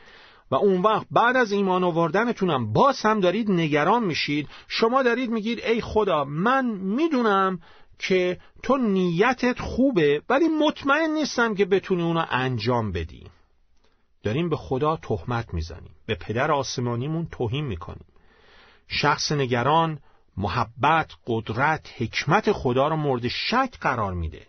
و 0.51 0.55
اون 0.55 0.83
وقت 0.83 1.07
بعد 1.11 1.37
از 1.37 1.53
ایمان 1.53 1.85
آوردنتونم 1.85 2.73
باز 2.73 3.01
هم 3.03 3.21
دارید 3.21 3.51
نگران 3.51 4.05
میشید 4.05 4.49
شما 4.69 5.03
دارید 5.03 5.31
میگید 5.31 5.61
ای 5.61 5.81
خدا 5.81 6.25
من 6.25 6.67
می‌دونم 6.67 7.61
که 8.09 8.39
تو 8.63 8.77
نیتت 8.77 9.61
خوبه 9.61 10.23
ولی 10.29 10.49
مطمئن 10.49 11.11
نیستم 11.11 11.55
که 11.55 11.65
بتونی 11.65 12.03
اونو 12.03 12.25
انجام 12.31 12.93
بدی. 12.93 13.27
داریم 14.23 14.49
به 14.49 14.57
خدا 14.57 14.97
تهمت 14.97 15.55
می‌زنیم. 15.55 15.95
به 16.07 16.15
پدر 16.15 16.53
آسمانیمون 16.53 17.29
توهین 17.33 17.65
می‌کنیم. 17.65 18.05
شخص 18.89 19.33
نگران 19.33 19.99
محبت، 20.37 21.11
قدرت، 21.27 21.91
حکمت 21.97 22.53
خدا 22.53 22.89
رو 22.89 22.97
مورد 22.97 23.29
شک 23.29 23.79
قرار 23.81 24.15
میده. 24.15 24.47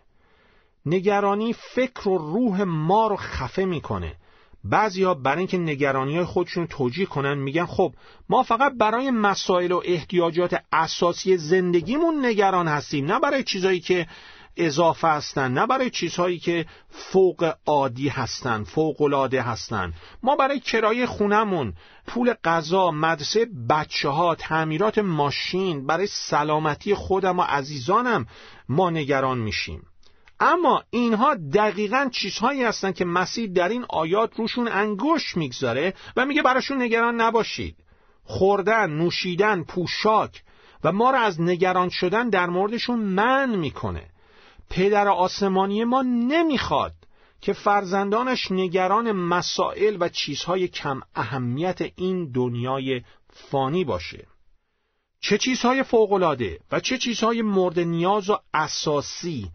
نگرانی 0.86 1.52
فکر 1.52 2.08
و 2.08 2.18
روح 2.18 2.62
ما 2.62 3.06
رو 3.06 3.16
خفه 3.16 3.64
می‌کنه. 3.64 4.16
بعضیا 4.64 5.14
برای 5.14 5.38
اینکه 5.38 5.58
نگرانی 5.58 6.24
خودشون 6.24 6.66
توجیه 6.66 7.06
کنن 7.06 7.34
میگن 7.34 7.66
خب 7.66 7.94
ما 8.28 8.42
فقط 8.42 8.72
برای 8.78 9.10
مسائل 9.10 9.72
و 9.72 9.82
احتیاجات 9.84 10.62
اساسی 10.72 11.36
زندگیمون 11.36 12.26
نگران 12.26 12.68
هستیم 12.68 13.06
نه 13.06 13.20
برای 13.20 13.42
چیزایی 13.42 13.80
که 13.80 14.06
اضافه 14.56 15.08
هستن 15.08 15.52
نه 15.52 15.66
برای 15.66 15.90
چیزهایی 15.90 16.38
که 16.38 16.66
فوق 16.90 17.54
عادی 17.66 18.08
هستن 18.08 18.64
فوق 18.64 19.02
العاده 19.02 19.42
هستن. 19.42 19.92
ما 20.22 20.36
برای 20.36 20.60
کرایه 20.60 21.06
خونمون 21.06 21.74
پول 22.06 22.34
غذا 22.44 22.90
مدرسه 22.90 23.46
بچه 23.70 24.08
ها 24.08 24.34
تعمیرات 24.34 24.98
ماشین 24.98 25.86
برای 25.86 26.06
سلامتی 26.06 26.94
خودم 26.94 27.38
و 27.38 27.42
عزیزانم 27.42 28.26
ما 28.68 28.90
نگران 28.90 29.38
میشیم. 29.38 29.82
اما 30.40 30.82
اینها 30.90 31.34
دقیقا 31.34 32.08
چیزهایی 32.12 32.62
هستن 32.62 32.92
که 32.92 33.04
مسیح 33.04 33.52
در 33.52 33.68
این 33.68 33.86
آیات 33.88 34.36
روشون 34.36 34.68
انگوش 34.68 35.36
می‌گذاره 35.36 35.94
و 36.16 36.26
میگه 36.26 36.42
براشون 36.42 36.82
نگران 36.82 37.20
نباشید. 37.20 37.76
خوردن، 38.24 38.90
نوشیدن، 38.90 39.62
پوشاک 39.62 40.42
و 40.84 40.92
ما 40.92 41.10
را 41.10 41.18
از 41.18 41.40
نگران 41.40 41.88
شدن 41.88 42.28
در 42.28 42.46
موردشون 42.46 42.98
من 42.98 43.56
می‌کنه. 43.56 44.10
پدر 44.70 45.08
آسمانی 45.08 45.84
ما 45.84 46.02
نمی‌خواد 46.02 46.92
که 47.40 47.52
فرزندانش 47.52 48.52
نگران 48.52 49.12
مسائل 49.12 49.96
و 50.00 50.08
چیزهای 50.08 50.68
کم 50.68 51.00
اهمیت 51.14 51.80
این 51.96 52.32
دنیای 52.32 53.02
فانی 53.32 53.84
باشه. 53.84 54.26
چه 55.20 55.38
چیزهای 55.38 55.82
فوقالعاده 55.82 56.60
و 56.72 56.80
چه 56.80 56.98
چیزهای 56.98 57.42
مورد 57.42 57.80
نیاز 57.80 58.30
و 58.30 58.38
اساسی 58.54 59.50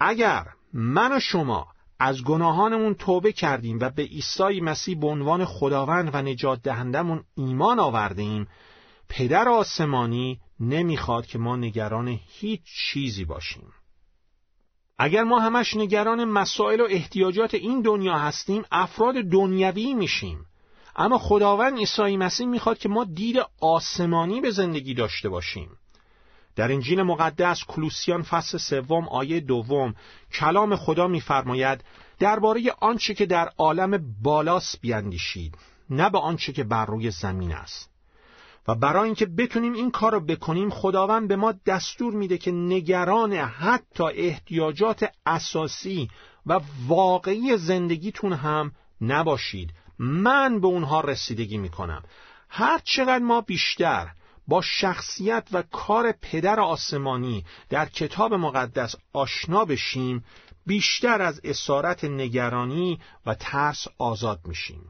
اگر 0.00 0.46
من 0.72 1.16
و 1.16 1.20
شما 1.20 1.66
از 1.98 2.22
گناهانمون 2.22 2.94
توبه 2.94 3.32
کردیم 3.32 3.78
و 3.80 3.90
به 3.90 4.02
عیسی 4.02 4.60
مسیح 4.60 5.00
به 5.00 5.06
عنوان 5.06 5.44
خداوند 5.44 6.10
و 6.12 6.22
نجات 6.22 6.62
دهندمون 6.62 7.24
ایمان 7.36 7.80
آوردیم 7.80 8.48
پدر 9.08 9.48
آسمانی 9.48 10.40
نمی‌خواد 10.60 11.26
که 11.26 11.38
ما 11.38 11.56
نگران 11.56 12.20
هیچ 12.26 12.60
چیزی 12.64 13.24
باشیم. 13.24 13.72
اگر 14.98 15.24
ما 15.24 15.40
همش 15.40 15.76
نگران 15.76 16.24
مسائل 16.24 16.80
و 16.80 16.86
احتیاجات 16.90 17.54
این 17.54 17.82
دنیا 17.82 18.18
هستیم 18.18 18.64
افراد 18.72 19.14
دنیوی 19.14 19.94
میشیم. 19.94 20.46
اما 20.96 21.18
خداوند 21.18 21.78
عیسی 21.78 22.16
مسیح 22.16 22.46
می‌خواد 22.46 22.78
که 22.78 22.88
ما 22.88 23.04
دید 23.04 23.36
آسمانی 23.60 24.40
به 24.40 24.50
زندگی 24.50 24.94
داشته 24.94 25.28
باشیم. 25.28 25.70
در 26.56 26.72
انجیل 26.72 27.02
مقدس 27.02 27.64
کلوسیان 27.68 28.22
فصل 28.22 28.58
سوم 28.58 29.08
آیه 29.08 29.40
دوم 29.40 29.94
کلام 30.32 30.76
خدا 30.76 31.06
میفرماید 31.06 31.84
درباره 32.18 32.74
آنچه 32.80 33.14
که 33.14 33.26
در 33.26 33.50
عالم 33.58 34.14
بالاست 34.22 34.80
بیاندیشید 34.80 35.58
نه 35.90 36.10
به 36.10 36.18
آنچه 36.18 36.52
که 36.52 36.64
بر 36.64 36.86
روی 36.86 37.10
زمین 37.10 37.52
است. 37.52 37.90
و 38.68 38.74
برای 38.74 39.04
اینکه 39.04 39.26
بتونیم 39.26 39.72
این 39.72 39.90
کار 39.90 40.12
رو 40.12 40.20
بکنیم 40.20 40.70
خداوند 40.70 41.28
به 41.28 41.36
ما 41.36 41.54
دستور 41.66 42.14
میده 42.14 42.38
که 42.38 42.52
نگران 42.52 43.32
حتی 43.32 44.04
احتیاجات 44.04 45.12
اساسی 45.26 46.10
و 46.46 46.60
واقعی 46.88 47.56
زندگیتون 47.56 48.32
هم 48.32 48.72
نباشید. 49.00 49.70
من 49.98 50.60
به 50.60 50.66
اونها 50.66 51.00
رسیدگی 51.00 51.58
می‌کنم. 51.58 52.02
هر 52.48 52.80
چقدر 52.84 53.24
ما 53.24 53.40
بیشتر 53.40 54.08
با 54.48 54.60
شخصیت 54.60 55.48
و 55.52 55.62
کار 55.62 56.12
پدر 56.12 56.60
آسمانی 56.60 57.44
در 57.68 57.86
کتاب 57.86 58.34
مقدس 58.34 58.96
آشنا 59.12 59.64
بشیم 59.64 60.24
بیشتر 60.66 61.22
از 61.22 61.40
اسارت 61.44 62.04
نگرانی 62.04 63.00
و 63.26 63.34
ترس 63.34 63.86
آزاد 63.98 64.40
میشیم. 64.44 64.88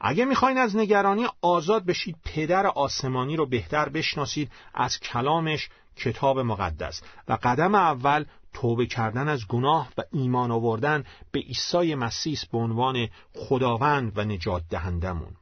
اگه 0.00 0.24
می‌خواین 0.24 0.58
از 0.58 0.76
نگرانی 0.76 1.26
آزاد 1.42 1.84
بشید 1.84 2.16
پدر 2.24 2.66
آسمانی 2.66 3.36
رو 3.36 3.46
بهتر 3.46 3.88
بشناسید 3.88 4.50
از 4.74 5.00
کلامش 5.00 5.68
کتاب 5.96 6.38
مقدس. 6.38 7.02
و 7.28 7.38
قدم 7.42 7.74
اول 7.74 8.24
توبه 8.52 8.86
کردن 8.86 9.28
از 9.28 9.46
گناه 9.46 9.88
و 9.98 10.02
ایمان 10.12 10.50
آوردن 10.50 11.04
به 11.32 11.40
عیسی 11.40 11.94
مسیح 11.94 12.38
به 12.52 12.58
عنوان 12.58 13.08
خداوند 13.34 14.18
و 14.18 14.24
نجات 14.24 14.62
دهندمون 14.70 15.36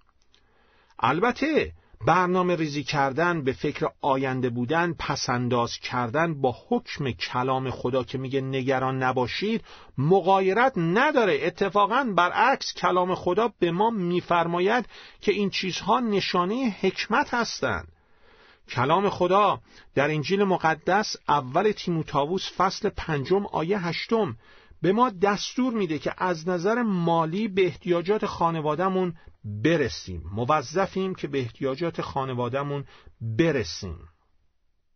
البته 0.99 1.73
برنامه 2.07 2.57
ریزی 2.57 2.83
کردن 2.83 3.45
به 3.45 3.53
فکر 3.53 3.89
آینده 4.01 4.51
بودن 4.51 4.95
پسنداز 4.99 5.79
کردن 5.79 6.41
با 6.41 6.57
حکم 6.69 7.11
کلام 7.11 7.71
خدا 7.71 8.05
که 8.05 8.19
میگه 8.19 8.41
نگران 8.41 9.03
نباشید 9.03 9.65
مقایرت 9.99 10.73
نداره. 10.77 11.39
اتفاقا 11.43 12.13
برعکس 12.17 12.75
کلام 12.75 13.15
خدا 13.15 13.53
به 13.59 13.71
ما 13.71 13.91
میفرماید 13.91 14.87
که 15.21 15.33
این 15.33 15.51
چیزها 15.51 16.01
نشانه 16.01 16.77
حکمت 16.81 17.35
هستند. 17.35 17.89
کلام 18.69 19.09
خدا 19.09 19.61
در 19.95 20.11
انجیل 20.11 20.45
مقدس 20.45 21.17
اول 21.29 21.73
تیموتائوس 21.73 22.53
فصل 22.57 22.89
پنجم 22.89 23.47
آیه 23.47 23.79
هشتم 23.79 24.37
به 24.83 24.93
ما 24.93 25.11
دستور 25.11 25.73
میده 25.73 25.99
که 25.99 26.15
از 26.19 26.49
نظر 26.49 26.83
مالی 26.83 27.49
به 27.49 27.67
احتیاجات 27.67 28.27
خانوادهمون 28.27 29.15
برسیم. 29.45 30.23
موظفیم 30.33 31.15
که 31.15 31.29
به 31.29 31.39
احتیاجات 31.39 32.01
خانوادهمون 32.01 32.85
برسیم. 33.21 33.99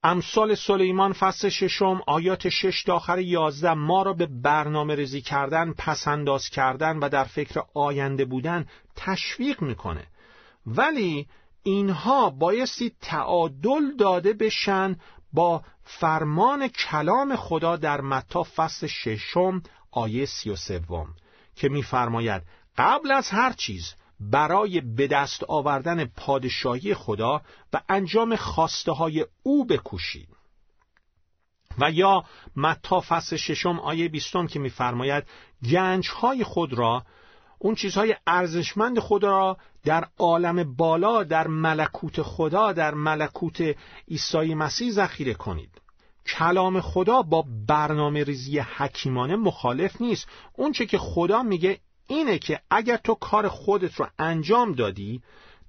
امثال 0.03 0.55
سلیمان 0.55 1.13
فصل 1.13 1.49
ششم 1.49 2.03
آیات 2.07 2.49
شش 2.49 2.83
تا 2.83 2.95
آخر 2.95 3.19
یازده 3.19 3.75
ما 3.75 4.03
را 4.03 4.13
به 4.13 4.27
برنامه 4.27 4.95
ریزی 4.95 5.21
کردن 5.21 5.73
پسنداز 5.73 6.49
کردن 6.49 6.99
و 6.99 7.09
در 7.09 7.25
فکر 7.25 7.63
آینده 7.75 8.25
بودن 8.25 8.67
تشویق 8.97 9.63
می‌کنه. 9.63 10.07
ولی 10.67 11.29
اینها 11.63 12.31
بایستی 12.31 12.93
تعادل 13.01 13.97
داده 13.99 14.33
بشن 14.33 14.97
با 15.33 15.63
فرمان 15.85 16.69
کلام 16.69 17.37
خدا 17.37 17.77
در 17.77 18.01
متا 18.01 18.43
فصل 18.57 18.87
ششم 18.87 19.63
آیه 19.91 20.27
سی 20.27 20.51
و 20.51 20.57
سوم 20.57 21.15
که 21.57 21.69
میفرماید 21.69 22.43
قبل 22.79 23.11
از 23.11 23.31
هر 23.31 23.53
چیز 23.53 23.95
برای 24.21 24.81
به 24.81 25.07
دست 25.07 25.45
آوردن 25.49 26.05
پادشاهی 26.05 26.95
خدا 26.95 27.43
و 27.73 27.81
انجام 27.89 28.37
خواسته 28.37 28.93
های 28.93 29.27
او 29.43 29.67
بکوشید. 29.67 30.29
و 31.79 31.91
یا 31.91 32.25
متا 32.57 33.01
فصل 33.09 33.37
ششم 33.37 33.81
آیه 33.81 34.09
بیستم 34.09 34.47
که 34.47 34.59
میفرماید 34.59 35.25
گنج 35.71 36.09
های 36.09 36.45
خود 36.45 36.73
را 36.73 37.03
اون 37.59 37.75
چیزهای 37.75 38.17
ارزشمند 38.27 38.99
خود 38.99 39.25
را 39.25 39.57
در 39.85 40.09
عالم 40.19 40.77
بالا 40.77 41.25
در 41.25 41.47
ملکوت 41.47 42.23
خدا 42.23 42.73
در 42.73 42.95
ملکوت 42.95 43.77
عیسی 44.09 44.55
مسیح 44.55 44.93
ذخیره 44.93 45.35
کنید. 45.35 45.81
کلام 46.27 46.81
خدا 46.81 47.23
با 47.23 47.45
برنامه 47.67 48.25
ریزی 48.25 48.59
حکیمانه 48.59 49.37
مخالف 49.37 50.01
نیست. 50.01 50.29
اون 50.53 50.73
چه 50.73 50.87
که 50.87 50.99
خدا 50.99 51.43
میگه 51.43 51.81
اینه 52.09 52.39
که 52.39 52.61
اگر 52.71 52.97
تو 52.97 53.15
کار 53.15 53.49
خودت 53.49 53.95
رو 53.95 54.07
انجام 54.19 54.73
دادی 54.73 55.23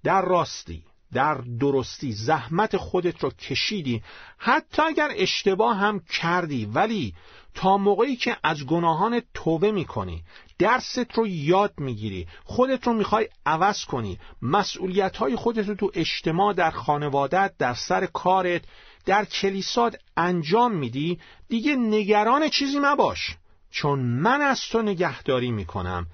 در 0.04 0.22
راستی 0.22 0.84
در 1.14 1.34
درستی 1.60 2.12
زحمت 2.12 2.78
خودت 2.78 3.24
رو 3.24 3.30
کشیدی 3.30 4.04
حتی 4.38 4.82
اگر 4.82 5.10
اشتباه 5.16 5.78
هم 5.78 6.00
کردی 6.00 6.66
ولی 6.66 7.14
تا 7.54 7.78
موقعی 7.78 8.16
که 8.16 8.38
از 8.44 8.66
گناهان 8.66 9.22
توبه 9.34 9.72
می‌کنی 9.72 10.24
درست 10.60 11.14
رو 11.14 11.28
یاد 11.28 11.74
می‌گیری 11.78 12.28
خودت 12.44 12.88
رو 12.88 12.94
می‌خوای 12.94 13.30
عوض 13.46 13.86
کنی 13.86 14.20
مسئولیت 14.42 15.18
های 15.18 15.36
خودت 15.36 15.68
رو 15.68 15.76
تو 15.76 15.92
اجتماع 15.94 16.54
در 16.54 16.72
خانوادت 16.72 17.54
در 17.58 17.74
سر 17.74 18.06
کارت 18.06 18.62
در 19.06 19.26
کلیسات 19.26 19.96
انجام 20.18 20.76
میدی 20.76 21.20
دیگه 21.48 21.76
نگران 21.76 22.50
چیزی 22.50 22.80
مباش 22.80 23.36
چون 23.72 24.00
من 24.00 24.42
از 24.42 24.62
تو 24.62 24.82
نگهداری 24.82 25.52
می‌کنم. 25.52 26.08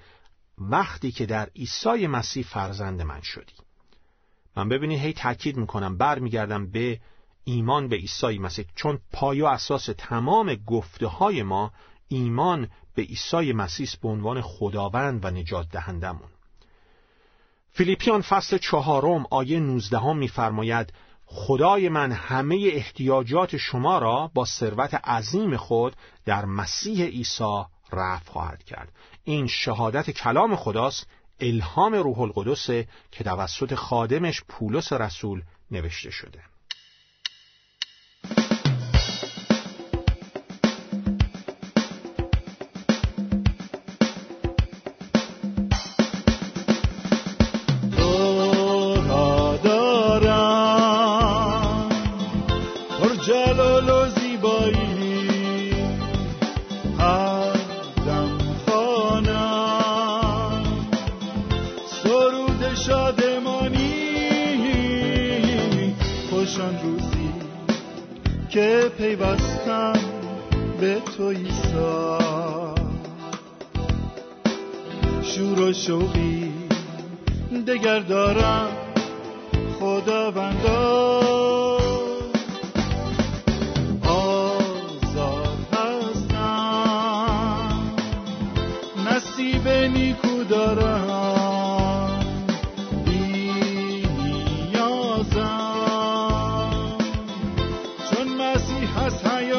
وقتی 0.58 1.12
که 1.12 1.26
در 1.26 1.48
عیسی 1.56 2.06
مسیح 2.06 2.44
فرزند 2.44 3.02
من 3.02 3.20
شدی. 3.20 3.52
من 4.56 4.68
ببینید 4.68 5.00
هی 5.00 5.12
تاکید 5.12 5.56
می‌کنم 5.56 5.96
برمیگردم 5.96 6.70
به 6.70 7.00
ایمان 7.44 7.88
به 7.88 7.96
عیسی 7.96 8.38
مسیح 8.38 8.64
چون 8.74 8.98
پای 9.12 9.40
و 9.40 9.46
اساس 9.46 9.88
تمام 9.98 10.54
گفته 10.54 11.06
های 11.06 11.42
ما 11.42 11.72
ایمان 12.08 12.68
به 12.94 13.02
عیسی 13.02 13.52
مسیح 13.52 13.88
به 14.02 14.08
عنوان 14.08 14.40
خداوند 14.40 15.24
و 15.24 15.30
نجات 15.30 15.68
دهندمون 15.68 16.28
فیلیپیان 17.72 18.20
فصل 18.20 18.58
چهارم 18.58 19.26
آیه 19.30 19.60
نوزدهم 19.60 20.18
میفرماید 20.18 20.92
خدای 21.26 21.88
من 21.88 22.12
همه 22.12 22.70
احتیاجات 22.72 23.56
شما 23.56 23.98
را 23.98 24.30
با 24.34 24.44
ثروت 24.44 24.94
عظیم 24.94 25.56
خود 25.56 25.96
در 26.24 26.44
مسیح 26.44 27.04
عیسی 27.04 27.64
رفع 27.92 28.32
خواهد 28.32 28.64
کرد. 28.64 28.92
این 29.24 29.46
شهادت 29.46 30.10
کلام 30.10 30.56
خداست 30.56 31.06
الهام 31.40 31.94
روح 31.94 32.20
القدس 32.20 32.66
که 33.10 33.24
توسط 33.24 33.74
خادمش 33.74 34.42
پولس 34.48 34.92
رسول 34.92 35.42
نوشته 35.70 36.10
شده. 36.10 36.55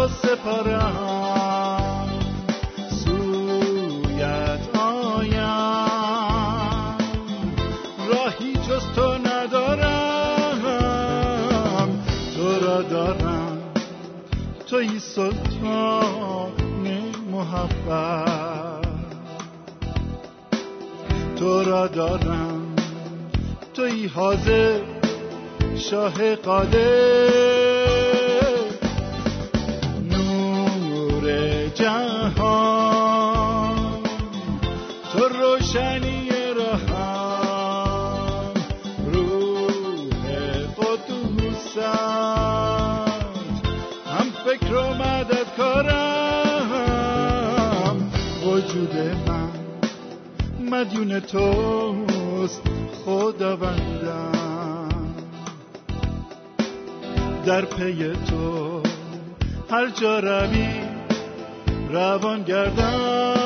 تو 0.00 0.08
سپارم 0.08 0.96
سویت 2.90 4.64
آیم. 4.76 5.40
راهی 8.08 8.52
جز 8.52 8.84
تو 8.94 9.18
ندارم. 9.18 10.30
تو 12.36 12.66
را 12.66 12.82
دارم. 12.82 13.58
توی 14.66 14.98
سلطان 14.98 16.52
محبت. 17.32 18.86
تو 21.36 21.62
را 21.64 21.86
دارم. 21.86 22.76
توی 23.74 24.06
حاضر 24.06 24.80
شاه 25.76 26.34
قادر. 26.34 27.09
وجود 48.90 49.28
من. 49.28 49.50
مدیون 50.70 51.20
توست 51.20 52.62
خداوندم. 53.04 55.14
در 57.46 57.64
پی 57.64 58.12
تو 58.12 58.82
هر 59.70 59.90
جا 59.90 60.18
روی 60.18 60.68
روان 61.90 62.42
گردم. 62.42 63.39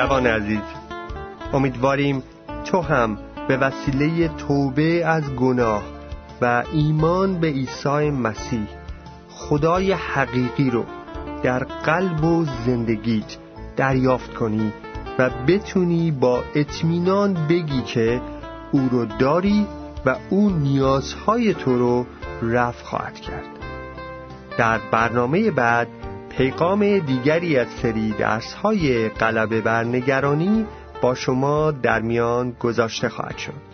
جوان 0.00 0.26
عزیز 0.26 0.60
امیدواریم 1.52 2.22
تو 2.64 2.80
هم 2.80 3.18
به 3.48 3.56
وسیله 3.56 4.28
توبه 4.28 5.06
از 5.06 5.34
گناه 5.34 5.82
و 6.40 6.64
ایمان 6.72 7.40
به 7.40 7.46
عیسی 7.46 8.10
مسیح 8.10 8.66
خدای 9.30 9.92
حقیقی 9.92 10.70
رو 10.70 10.84
در 11.42 11.58
قلب 11.64 12.24
و 12.24 12.44
زندگیت 12.66 13.36
دریافت 13.76 14.34
کنی 14.34 14.72
و 15.18 15.30
بتونی 15.48 16.10
با 16.10 16.42
اطمینان 16.54 17.46
بگی 17.48 17.82
که 17.82 18.20
او 18.72 18.88
رو 18.92 19.04
داری 19.04 19.66
و 20.06 20.16
او 20.30 20.50
نیازهای 20.50 21.54
تو 21.54 21.78
رو 21.78 22.06
رفع 22.42 22.84
خواهد 22.84 23.20
کرد. 23.20 23.46
در 24.58 24.78
برنامه 24.92 25.50
بعد 25.50 25.88
پیغام 26.36 26.98
دیگری 26.98 27.56
از 27.56 27.68
سری 27.82 28.14
درس 28.18 28.52
های 28.52 29.08
غلبه 29.08 29.60
بر 29.60 29.84
نگرانی 29.84 30.66
با 31.00 31.14
شما 31.14 31.70
در 31.70 32.00
میان 32.00 32.50
گذاشته 32.60 33.08
خواهد 33.08 33.38
شد. 33.38 33.69